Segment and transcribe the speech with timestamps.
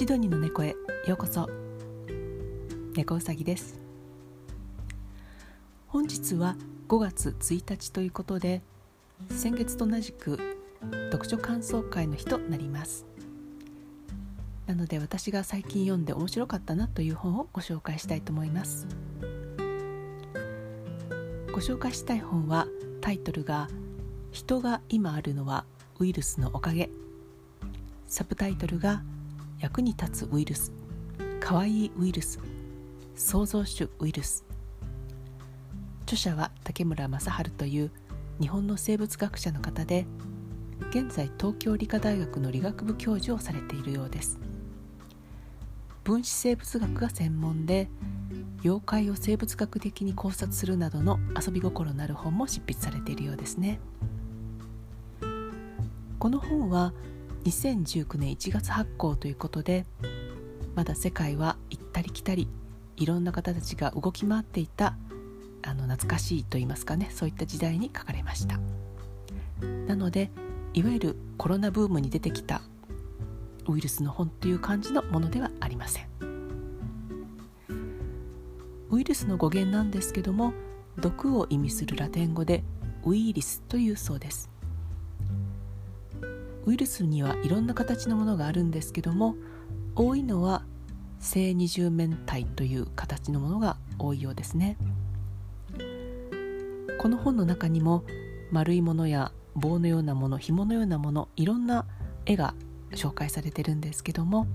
[0.00, 0.74] シドニーの猫へ
[1.06, 1.46] ようこそ。
[2.96, 3.78] 猫うさぎです。
[5.88, 6.56] 本日は
[6.88, 8.62] 5月1日ということで
[9.28, 10.38] 先月と同じく
[11.12, 13.04] 読書感想会の日となります。
[14.66, 18.86] なので私が最近読んで面白かったなという本をご紹介したいと思います。
[21.52, 22.66] ご紹介したい本は
[23.02, 23.68] タイトルが
[24.32, 25.66] 「人が今あるのは
[25.98, 26.88] ウイルスのおかげ」
[28.08, 29.02] サブタイトルが
[29.60, 30.72] 「役に立つウイルス」
[31.40, 32.38] 「かわいいウイルス」
[33.14, 34.44] 「創造主ウイルス」
[36.04, 37.90] 著者は竹村正治という
[38.40, 40.06] 日本の生物学者の方で
[40.90, 44.38] 現在東京理科大学の理学部教授をされているようです。
[46.02, 47.88] 分子生物学が専門で
[48.64, 53.78] 妖怪を生物学的に考察するなどの遊び心のある本も執筆されているようですね。
[56.18, 56.92] この本は
[57.44, 59.86] 2019年1月発行ということで
[60.74, 62.48] まだ世界は行ったり来たり
[62.96, 64.96] いろんな方たちが動き回っていた
[65.62, 68.60] あの懐かしいと言いますかねそういった時代に書かれました。
[69.86, 70.30] なので
[70.72, 72.62] いわゆるコロナブームに出てきた
[73.68, 76.08] ウイルスの本という感じのものではありません。
[78.90, 80.52] ウイルスの語源なんですけども
[80.96, 82.64] 毒を意味するラテン語で
[83.04, 84.50] ウイリスというそうです。
[86.66, 89.36] ウイルスにはいろんな形のものがあるんですけども
[89.94, 90.64] 多いのは
[91.18, 94.76] 正二重面体という形のものが多いようですね。
[96.98, 98.04] この本の中にも
[98.50, 101.86] 丸いものや棒のようなもの紐のようなものいろんな
[102.26, 102.54] 絵が
[102.92, 104.46] 紹介されてるんですけども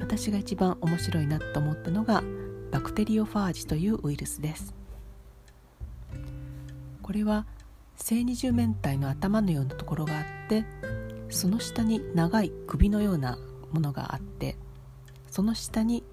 [0.00, 2.22] 私が一番面白いなと思ったのが
[2.70, 4.74] バクテリオファージというウイルスです。
[7.02, 7.46] これは
[7.96, 10.64] 正二十面体の頭のようなところがあって
[11.30, 13.38] その下に長い首のような
[13.72, 14.56] ものがあって
[15.30, 16.04] その下に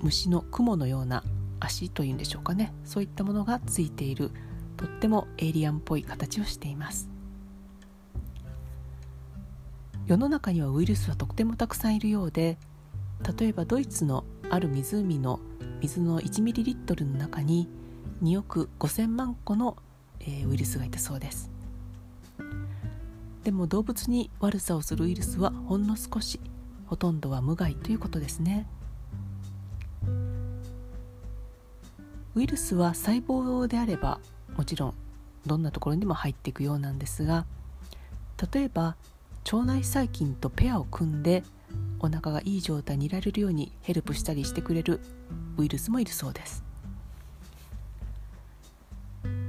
[0.00, 1.22] 虫の雲のような
[1.60, 2.74] 足というんでしょうかね。
[2.84, 4.32] そういったものがついている
[4.76, 7.08] とってもエイリアンっぽい形をしています。
[10.06, 12.58] 世の中にはウイルスはとってもたくさんいるようで
[13.38, 15.38] 例えばドイツのある湖の
[15.80, 17.68] 水の 1ml の中に
[18.22, 19.76] 2億5000万個の、
[20.46, 21.50] ウイルスがいたそうです。
[23.44, 26.40] でも動物に悪さをするウイルスはほんの少し
[26.86, 28.66] ほとんどは無害ということですね。
[32.34, 34.20] ウイルスは細胞であれば
[34.56, 34.94] もちろん
[35.44, 37.44] どんなところにも入っていくようなんですが
[38.52, 38.96] 例えば
[39.44, 41.42] 腸内細菌とペアを組んで
[42.00, 45.00] お腹がいい状態にいられるようにヘルプしたりしてくれる
[45.58, 46.64] ウイルスもいるそうです。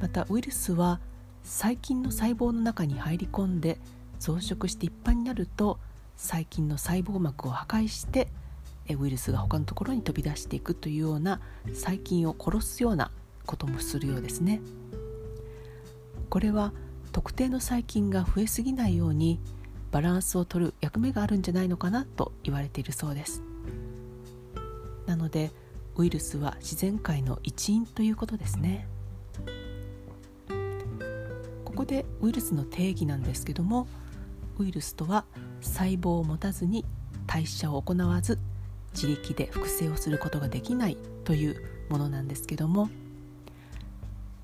[0.00, 1.00] またウイルスは
[1.44, 3.78] 細菌の細胞の中に入り込んで
[4.18, 5.78] 増殖していっぱいになると
[6.16, 8.28] 細菌の細胞膜を破壊して
[8.88, 11.40] ウイルスが他のところに飛び出していくというような
[11.72, 13.10] 細菌を殺すような
[13.46, 14.60] こともするようですね。
[16.30, 16.72] これは
[17.12, 19.38] 特定の細菌が増えすぎないように
[19.92, 23.42] バランスを取る役目があるんじゃないのかなと言われているそうです。
[25.06, 25.52] なので
[25.96, 28.88] ウイルスは自然界の一員ということですね。
[31.84, 33.86] こでウイルスの定義なんですけども
[34.58, 35.24] ウイルスとは
[35.60, 36.84] 細胞を持たずに
[37.26, 38.38] 代謝を行わず
[38.94, 41.56] 自力で複製をすることができないという
[41.90, 42.88] ものなんですけども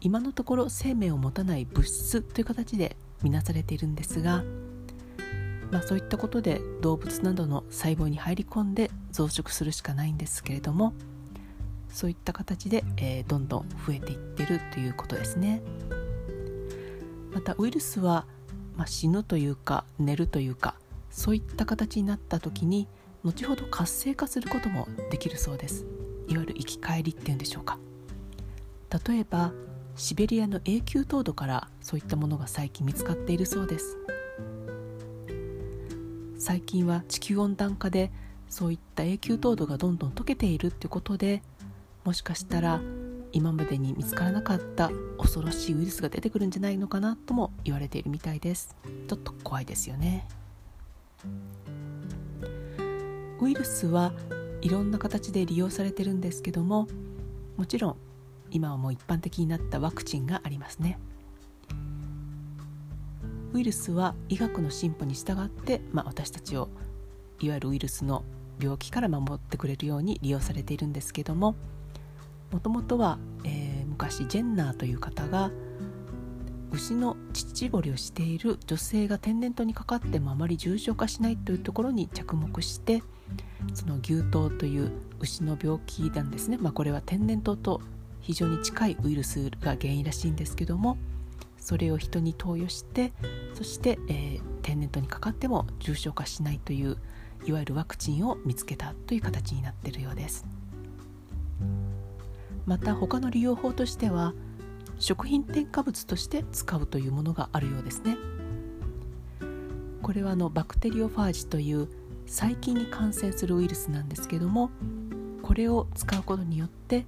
[0.00, 4.44] 今のところ生命を持たない物質という形で見なされているんですが
[5.70, 10.94] まあ、そういったことで動物などの細胞に入り込んで増殖するしかないんですけれども
[11.90, 15.62] そういった形で、えー、どんどん増えていってるということですね。
[17.32, 18.26] またウイルスは、
[18.76, 20.74] まあ、死ぬというか寝るというか
[21.10, 22.88] そういった形になった時に
[23.24, 25.84] 後ほど活性化することもできるそうです。
[26.28, 27.78] いわゆる生き返りっていうんでしょうか。
[29.06, 29.52] 例えば
[29.96, 33.98] シベリアの永久凍土からそういったものが最近見つかっているそうです。
[36.38, 38.10] 最近は地球温暖化で
[38.48, 41.42] そういった永久凍土がどんどん溶けているっていうことで
[42.04, 42.80] もしかしたら
[43.32, 48.74] 今までに見つからなかった恐ろしいウイルスが出てくるんじゃないのかなとも言われているみたいです。
[49.08, 50.26] ちょっと怖いですよね。
[53.40, 54.12] ウイルスは
[54.60, 56.88] いろんな形で利用されてるんですけども
[57.56, 57.96] もちろん
[58.50, 60.98] 今はもう一般的になったワクチンがありますね。
[63.52, 66.68] ウイルスは医学の進歩に従って、まあ、私たちを
[67.40, 68.22] いわゆるウイルスの
[68.60, 71.56] 病気から守ってくれるように利用されているんですけども
[72.52, 75.50] もともとは、えー、昔ジェンナーという方が
[76.72, 83.02] 牛の乳搾りをしている女性が天然痘にかかってもあまり重症化しないというところに着目して
[83.74, 87.80] その牛痘という牛の病気なんですね、まあ、これは天然痘と
[88.20, 90.96] 非常に近いウイルスが原因らしいんですけども
[91.58, 93.12] それを人に投与して
[93.54, 96.96] そして、えー、天然痘にかかっても重症化しないという
[97.46, 100.59] いわゆるワクチンを見つけたという形になっているようです。
[102.70, 104.32] また他の利用法としては
[105.00, 108.16] 食品添加物として使うというものがあるようですね。
[110.00, 111.88] これはあのバクテリオファージという
[112.28, 114.70] 細菌に感染するウイルスなんですけども
[115.42, 117.06] これを使うことによって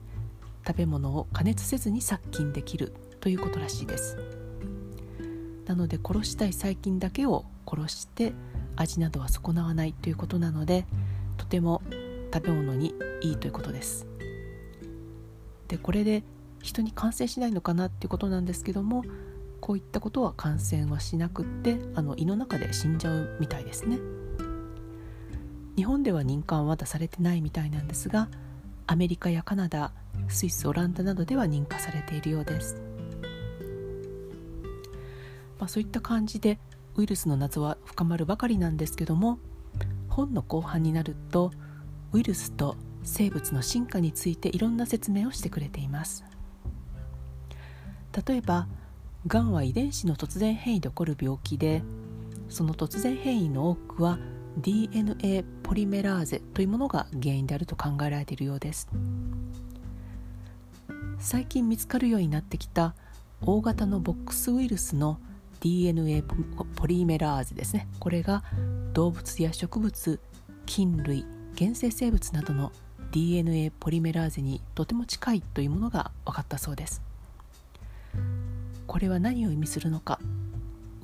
[0.67, 4.19] 食べ物を加熱せずに殺菌できるということらしいです。
[5.67, 8.33] なので殺したい細菌だけを殺して
[8.75, 10.87] 味などは損なわないということなので
[11.37, 11.83] とても
[12.35, 14.12] 食べ物にいいということです。
[15.73, 16.23] でこれで
[16.63, 19.05] 人に感染しないのかなっていうことなんですけども
[19.59, 23.99] こういったことは感染はしなくってあの胃の中で死んじゃうみたいですね。
[25.75, 28.29] 日本では認可は出されてないみたいなんですが
[28.87, 29.93] アメリカやカナダ
[30.29, 32.83] スイスオランダなどでは認可されているようです、
[35.59, 36.59] まあ、そういった感じで
[36.97, 39.39] ウイルスの謎は深まるばかりなんですけども
[40.11, 41.51] 本の後半になると
[42.13, 46.25] ウイルスと生物の進化についていろんな説明をしてくれています。
[48.27, 48.69] 例えば
[49.27, 51.83] がんは遺伝子の突然変異で起こる病気で
[52.49, 54.19] その突然変異の多くは
[54.59, 58.89] DNA ポリメラーゼというものが原因であると考えられているようです。
[61.19, 62.95] 最近見つかるようになってきた
[63.41, 65.19] 大型のボックスウイルスの
[65.61, 66.23] DNA
[66.75, 67.89] ポリメラーゼですね。
[68.01, 68.43] これが
[68.93, 70.21] 動物や植物
[70.67, 71.25] 菌類
[71.57, 72.73] 原生生物などの
[73.13, 77.03] DNA ポリメラーゼにとても近いというものが分かったそうです。
[78.87, 80.19] これは何を意味するのか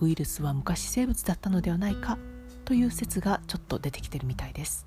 [0.01, 2.19] ウイルスは昔生物だったのではないか
[2.65, 4.87] という説がちょっと出てきてるみたいです。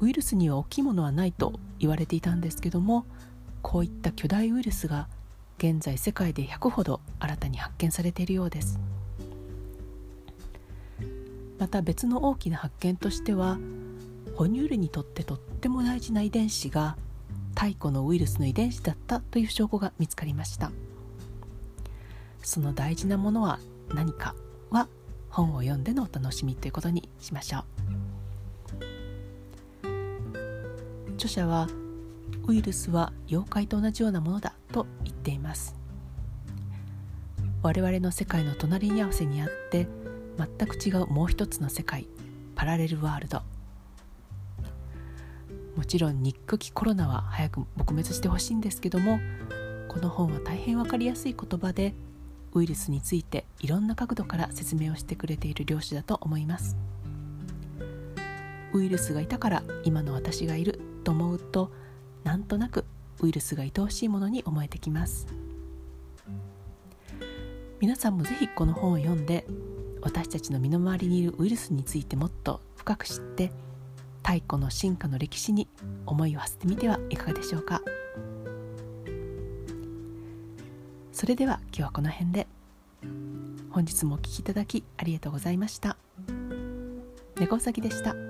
[0.00, 3.04] ウイルスには大きいものはないと言われていたんですけども
[3.62, 5.08] こういった巨大ウイルスが
[5.58, 8.78] 現在世界で100ほど新たに発見されているようです。
[11.58, 13.58] また別の大きな発見としては
[14.38, 16.96] 哺乳類にとってとっても大事な遺伝子が
[17.56, 20.70] 太古のウイルスの遺伝子だったという証拠が見つかりました。
[22.40, 23.58] その大事なものは
[23.92, 24.36] 何か
[24.70, 24.86] は
[25.28, 27.64] 本を読んでのお楽しみということにしましょう。
[31.14, 31.66] 著者は
[32.46, 35.74] ウイルスは妖怪と同じようなものだと言っています。
[37.64, 39.88] 我々の世界の隣り合わせにあって
[40.36, 42.06] 全く違うもう一つの世界
[42.54, 43.42] パラレルワールド。
[45.78, 49.20] もちろん憎きコロナは早く撲滅してほしいんですけども
[49.86, 51.94] この本は大変分かりやすい言葉で
[52.52, 56.76] ウイルスについていろんな角度から説明をしてくれている漁師だと思います。
[58.72, 61.70] ウイルスがいたから今の私がいると思うと
[62.24, 62.84] なんとなく
[63.20, 65.28] ウイルスが愛おしいものに思えてきます。
[67.78, 69.46] 皆さんもぜひこの本を読んで
[70.02, 73.52] 私たちの身の回りにいるウイルスについてもっと深く知って
[74.28, 75.68] 太古の進化の歴史に
[76.04, 77.80] 思いを馳せてみてはいかがでしょうか。
[81.12, 82.46] それでは今日はこの辺で。
[83.70, 85.96] 本日もお聴きいただきありがとうございました。
[87.40, 88.27] 猫うさぎでした。